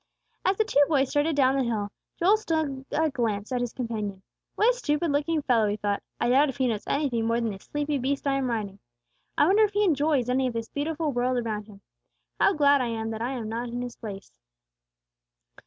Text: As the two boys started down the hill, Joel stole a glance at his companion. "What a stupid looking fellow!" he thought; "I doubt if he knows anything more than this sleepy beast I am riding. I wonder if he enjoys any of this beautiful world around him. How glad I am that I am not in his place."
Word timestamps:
As 0.43 0.57
the 0.57 0.63
two 0.63 0.83
boys 0.87 1.11
started 1.11 1.35
down 1.35 1.55
the 1.57 1.63
hill, 1.63 1.91
Joel 2.17 2.35
stole 2.35 2.87
a 2.91 3.11
glance 3.11 3.51
at 3.51 3.61
his 3.61 3.71
companion. 3.71 4.23
"What 4.55 4.73
a 4.73 4.75
stupid 4.75 5.11
looking 5.11 5.43
fellow!" 5.43 5.67
he 5.67 5.75
thought; 5.77 6.01
"I 6.19 6.29
doubt 6.29 6.49
if 6.49 6.57
he 6.57 6.65
knows 6.67 6.87
anything 6.87 7.27
more 7.27 7.39
than 7.39 7.51
this 7.51 7.65
sleepy 7.65 7.99
beast 7.99 8.25
I 8.25 8.37
am 8.37 8.49
riding. 8.49 8.79
I 9.37 9.45
wonder 9.45 9.61
if 9.63 9.73
he 9.73 9.83
enjoys 9.83 10.27
any 10.27 10.47
of 10.47 10.53
this 10.53 10.69
beautiful 10.69 11.11
world 11.11 11.37
around 11.37 11.67
him. 11.67 11.81
How 12.39 12.53
glad 12.53 12.81
I 12.81 12.87
am 12.87 13.11
that 13.11 13.21
I 13.21 13.33
am 13.33 13.47
not 13.47 13.69
in 13.69 13.83
his 13.83 13.95
place." 13.95 14.31